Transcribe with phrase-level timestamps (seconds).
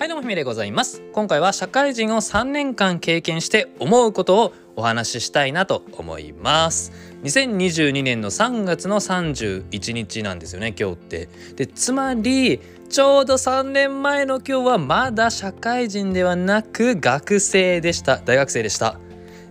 [0.00, 1.02] はいどうもひめでございます。
[1.12, 6.90] 今回は社会人を3年間経験して思うことをお話ししたいなと思います。
[7.22, 11.28] 2022年の3月の31日なんですよね今日って。
[11.54, 18.16] でつまりちょうど3年前の今日はまだ社会人ではなく学生でした。
[18.16, 18.98] 大学生でした。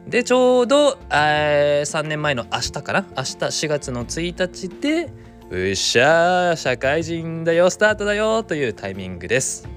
[0.07, 3.05] でちょうど、えー、3年前の明日かな？
[3.15, 5.13] 明日4月の1日で
[5.51, 9.69] うっしゃー社会人だよスタートだよというタイミングです。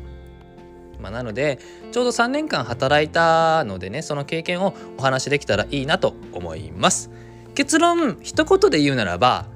[1.02, 1.58] まあ、なので
[1.90, 7.10] ちょうど3年間働いたのでねその経験をお話しできたらいいなと思います。
[7.54, 9.46] 結論一言で言うならば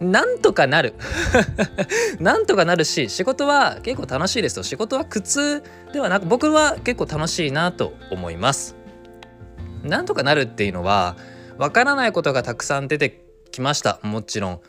[0.00, 0.94] なんとかなる。
[2.20, 4.62] なんとかなるし仕事は結構楽しいですと。
[4.62, 5.62] 仕事は苦痛
[5.92, 8.76] ではなく僕は結構楽しいなと思います。
[9.82, 11.16] なんとかなるっていうのは
[11.56, 13.98] わからないことがたくさん出てきました。
[14.02, 14.60] もちろん。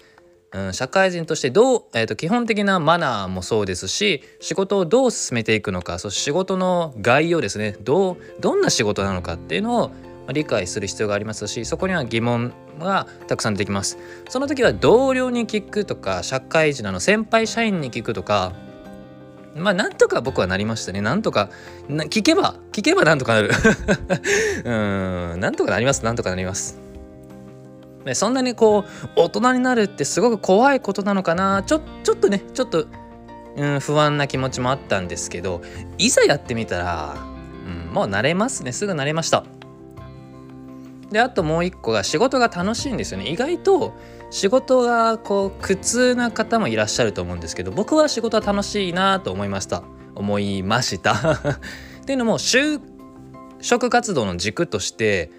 [0.52, 9.92] うん、社会人としてどう、えーと、基本的なマナーもそうですし仕事をどう進めていくのかそして仕事の概要ですねどうどんな仕事なのかっていうのを
[10.34, 13.98] 理解する必要がありますしそこには疑問がたくさん出てきます。
[14.30, 18.54] その時は同僚に聞くとか社会人の先輩社員に聞くとか
[19.56, 21.02] まあなんとか僕はなりましたね。
[21.02, 21.50] なんとか
[21.88, 23.52] 聞けば聞けばなんとかなる。
[24.64, 24.70] う
[25.38, 26.06] んなんとかなります。
[26.06, 26.89] なんとかなります。
[28.10, 31.64] ね、そんなにこう大人になるってすごく怖いことなのかな？
[31.64, 32.88] ちょちょっとねちょっと、
[33.56, 35.62] うん、不安な気持ちもあったんですけど
[35.98, 37.16] いざやってみたら、
[37.68, 38.72] うん、もう慣れますね。
[38.72, 39.46] すぐ慣れました。
[41.12, 43.30] であともう一個が仕事が楽しいんですよね。
[43.30, 43.94] 意外と
[44.32, 49.84] 仕事がこう苦痛な方もいらっしゃると思うんですけど僕は仕事は楽しいなと思いました。
[50.16, 51.14] 思いました。
[52.02, 52.80] っていうのも就
[53.62, 55.32] 職活動の軸として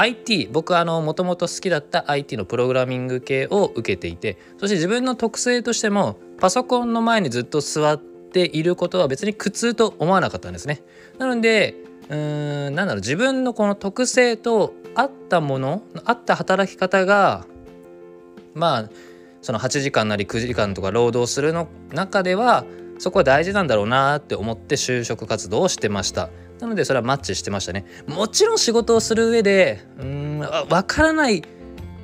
[0.00, 10.82] IT 僕はもともと好きだった IT のプログラミング系を受けていてそして自分の特性としてもパソコンの前にずっと座っていることは別に苦痛と思わなかったんですね。
[11.18, 11.74] なので
[12.08, 17.44] うーんなんだろう自分のこの特性と合ったもの合った働き方が
[18.54, 18.90] まあ
[19.42, 22.64] その8時間なり9時間とか労働するの中では
[22.98, 26.30] そこは大事なんだろうなって思って就職活動をしてました。
[26.60, 27.84] なのでそれはマッチしてましたね。
[28.06, 30.38] もちろん仕事をする上でうん
[30.68, 31.42] わからない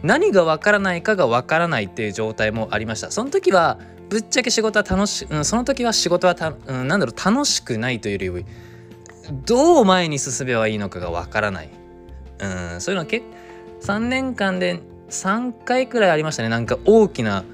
[0.03, 3.11] 何がわからないかがわからないっていう状態もありました。
[3.11, 3.79] その時は
[4.09, 8.47] ぶっちゃけ仕事は楽し、うん、その時は仕事はた、うん、なんだろう楽しくないというより
[9.45, 11.71] どう前に進めばいいのかがわからない、
[12.39, 13.23] うん、そういうのはけ
[13.81, 14.81] 3年間で
[15.11, 16.49] 3回くらいありましたね。
[16.49, 17.45] なんか大きな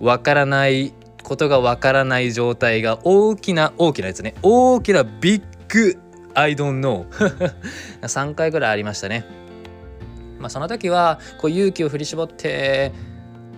[0.00, 4.34] わからないことがわからない状態が大きな大きなやつね。
[4.42, 5.98] 大きなビッグ
[6.34, 7.06] I don't know.
[8.02, 9.24] 3回ぐらいありましたね。
[10.38, 12.92] まあその時はこう勇気を振り絞って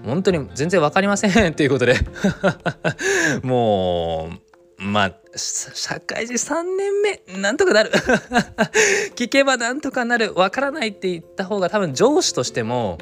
[0.04, 1.96] 本当に全然分かりません ということで。
[3.42, 4.30] も
[4.78, 7.90] うまあ社会人3年目なんとかなる。
[9.16, 10.34] 聞けばなんとかなる。
[10.34, 12.98] 分からないって言った方が多分上司としても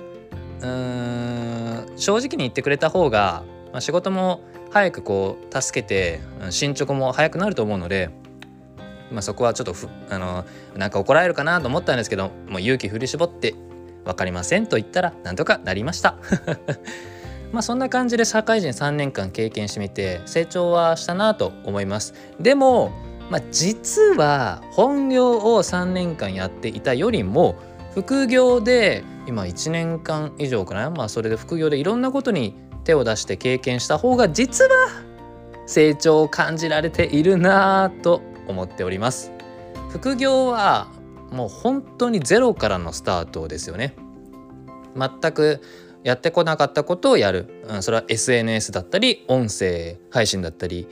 [0.61, 8.11] うーん正直に言ってくれた方が、まあ、仕事も早くこう助けて進捗も早くなると思うので
[9.11, 10.45] まあ、そこはちょっとふあの
[10.77, 13.55] なんか怒られるかなと思ったんですけどもう勇気振り絞って
[14.05, 16.17] 分かりませんと言ったらなんとかなりました。
[17.53, 22.15] まあそんな感じで社会人3年間経験してみて成長はしたなと思います。
[22.41, 22.91] でも、
[23.31, 27.57] まあ、実は本業を3年間やっていたよりも
[27.95, 30.91] 副業で今1年間以上かな。
[30.91, 34.71] まあそれで副業でいろんなことに手を出して経験した方が実は
[35.67, 39.33] 成長を感じられているなぁと思っております。
[39.91, 40.89] 副業は
[41.33, 43.97] もう本当にゼロからのスタートですよね。
[44.97, 45.61] 全く
[46.05, 50.87] やってこなかったことをやる、うん、それは SNS だったり音声配信だったり。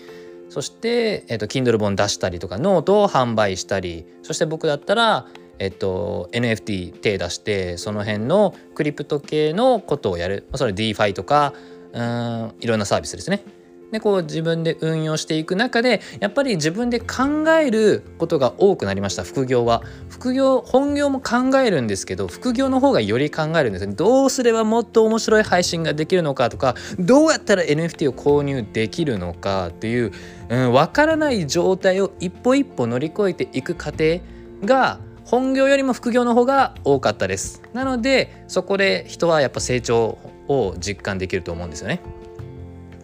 [0.49, 4.04] そして、えーと、Kindle 本出したりとかノートを販売したり。
[4.22, 5.26] そして僕だったら、
[5.60, 10.49] えっ、と、NFT 手出してその辺のクリプト系のことをやる。
[10.54, 11.54] それ DeFi とか
[11.93, 13.44] うんいろんなサービスですね。
[13.92, 19.82] でこう自分で運用していく中でやっぱり自分で考えることが多くなりました副業は。
[20.08, 23.94] 副業本業も考えるんですけど副業の方がより考えるんですね。
[23.94, 30.12] どうすればもっと面白い配信ができるのかとかどうやったら NFT を購入できるのかっていう、
[30.48, 34.20] うん、分からない状態を一歩一歩乗り越えていく過程
[34.64, 37.62] が本業よりも副業の方が多かったです。
[37.72, 42.00] なのでそこで人はやっぱ成長を実感できると思うんですよね。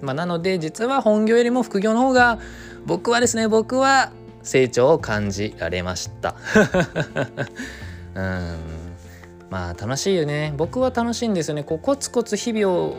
[0.02, 2.38] まあ、なので実は本業よりも副業の方が
[2.84, 4.12] 僕はですね僕は
[4.42, 6.36] 成長を感じられました。
[8.14, 8.56] うん。
[9.50, 10.54] まあ楽しいよね。
[10.56, 11.64] 僕は楽しいんですよね。
[11.64, 12.96] こうコツコツ日々を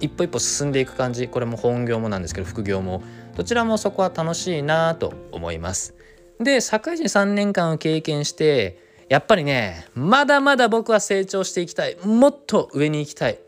[0.00, 1.28] 一歩一歩進んでいく感じ。
[1.28, 3.02] これも本業もなんですけど副業も。
[3.36, 5.94] どちらもそこは楽しいなと思います。
[6.40, 8.78] で社会人3年間を経験して
[9.08, 11.96] やっぱりねまだまだ僕は成長していきたい。
[12.04, 13.38] もっと上に行きたい。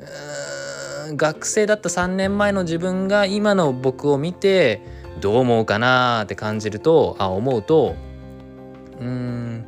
[0.00, 0.41] うん。
[1.16, 4.80] 学生だった3年前の自分が今の僕を見て
[5.20, 7.94] どう思うかなって感じるとあ思うと
[9.00, 9.64] うん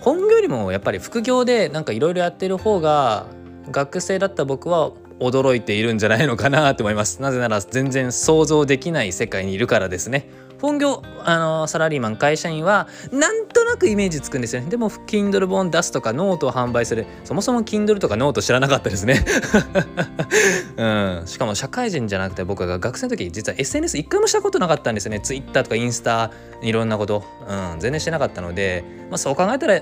[0.00, 3.26] 本業よりもやっぱり副業でなんかいろいろやってる方が
[3.70, 7.20] 学生だった僕は驚いているんじゃないのかなと思います。
[7.20, 10.26] なぜなら全然想像できない世界にいるからですね。
[10.60, 14.68] 本業あのサラリーマン会社員はなんとなくイメージつくんですよね。
[14.68, 17.06] でも Kindle 本出すとかノートを販売する。
[17.24, 19.24] そもそも Kindle とかノート知らなかったですね、
[20.76, 20.84] う
[21.22, 25.20] ん、しかも社会人じゃなくて僕が学生の時実は SNS 一回もしたことなかったんですよね。
[25.20, 26.30] Twitter とかインスタ
[26.62, 29.80] いろんなこと、うん、全然してなかったので、まあ、そう考えたら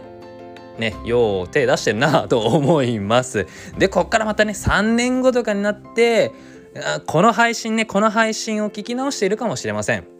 [0.78, 3.46] ね、よう手出してるなと思います。
[3.78, 6.32] で、こっからまたね、3年後とかになって、
[7.06, 10.17] この配信ね、この配信を聞き直しているかもしれません。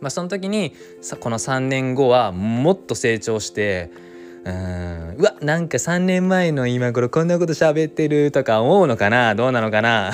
[0.00, 3.90] まあ、その時にさこの3年後はもっと成長して
[4.44, 9.34] うんうわなんか3年前の今頃こんなこと喋ってるとか思うのかな？
[9.34, 10.12] どうなのかな？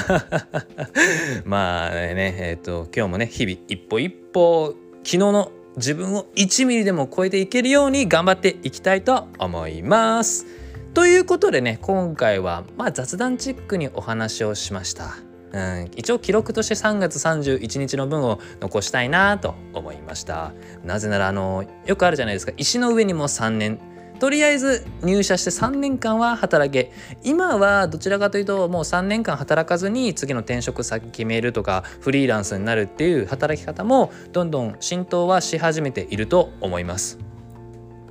[1.45, 4.75] まあねえっ、ー、と今日もね日々一歩一歩
[5.05, 10.47] 昨日の自分を1ミリでも超えていけるように頑張っていきたいと思います。
[10.95, 15.32] ということでね今回はまあ雑談チックにお話をしました。
[15.53, 20.53] うん、一応記録として3月31日の分を残したいなと思いました。
[20.85, 22.53] なぜならあのよくあるじゃないですか。
[22.57, 23.79] 石の上にも3年。
[24.19, 26.93] とりあえず入社して3年間は働け。
[27.25, 37.32] 今はどちらかというともう3年間働かずに次の転職先決めるとかフリーランスになるっていう働き方もどんどん浸透はし始めていると思います。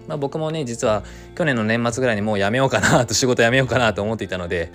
[0.08, 1.04] まあ、僕もね実は
[1.36, 4.72] 去年の年末ぐらいにもうやめようかなと仕事辞めようかなと思っていたので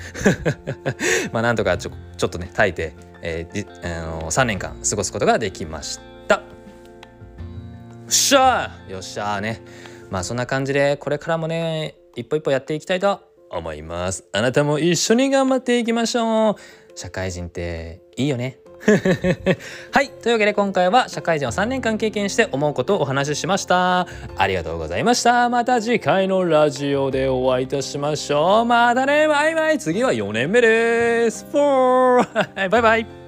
[1.33, 6.37] まあなんとかちょちょっとね耐えて、えーあのー、3年間過ごすことができました。
[6.37, 6.43] よ
[8.09, 8.93] っしゃー！
[8.93, 9.63] よっしゃーね。
[10.11, 13.21] まあそんな感じでこれからもね一歩一歩やっていきたいと
[13.51, 14.25] 思います。
[14.33, 16.55] あなたも一緒に頑張っていきましょう。
[16.95, 18.59] 社会人っていいよね。
[19.91, 24.07] はいというわけで今回は社会人を3年間経験して思うことをお話ししました。
[24.37, 25.49] ありがとうございました。
[25.49, 28.65] また次回のラジオでお会いいたしましょう。
[28.65, 29.79] またねバイバイ。
[29.79, 31.47] 次は4年目です。
[31.55, 33.26] バイバイ。